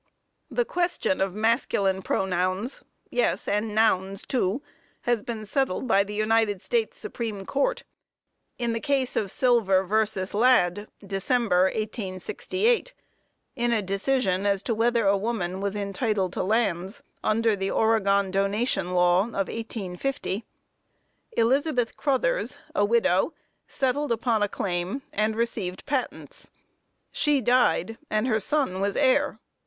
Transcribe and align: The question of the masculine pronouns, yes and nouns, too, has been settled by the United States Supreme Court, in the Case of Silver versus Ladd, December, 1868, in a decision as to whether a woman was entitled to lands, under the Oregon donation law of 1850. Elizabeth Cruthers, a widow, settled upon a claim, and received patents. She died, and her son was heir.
The 0.49 0.65
question 0.65 1.21
of 1.21 1.33
the 1.33 1.39
masculine 1.39 2.01
pronouns, 2.01 2.83
yes 3.11 3.47
and 3.47 3.75
nouns, 3.75 4.25
too, 4.25 4.63
has 5.01 5.21
been 5.21 5.45
settled 5.45 5.87
by 5.87 6.03
the 6.03 6.15
United 6.15 6.59
States 6.63 6.97
Supreme 6.97 7.45
Court, 7.45 7.83
in 8.57 8.73
the 8.73 8.79
Case 8.79 9.15
of 9.15 9.29
Silver 9.29 9.83
versus 9.83 10.33
Ladd, 10.33 10.89
December, 11.05 11.65
1868, 11.65 12.95
in 13.55 13.71
a 13.71 13.83
decision 13.83 14.47
as 14.47 14.63
to 14.63 14.73
whether 14.73 15.05
a 15.05 15.15
woman 15.15 15.61
was 15.61 15.75
entitled 15.75 16.33
to 16.33 16.41
lands, 16.41 17.03
under 17.23 17.55
the 17.55 17.69
Oregon 17.69 18.31
donation 18.31 18.95
law 18.95 19.19
of 19.27 19.49
1850. 19.49 20.43
Elizabeth 21.37 21.95
Cruthers, 21.95 22.57
a 22.73 22.83
widow, 22.83 23.35
settled 23.67 24.11
upon 24.11 24.41
a 24.41 24.49
claim, 24.49 25.03
and 25.13 25.35
received 25.35 25.85
patents. 25.85 26.49
She 27.11 27.39
died, 27.39 27.99
and 28.09 28.25
her 28.25 28.39
son 28.39 28.79
was 28.81 28.95
heir. 28.95 29.37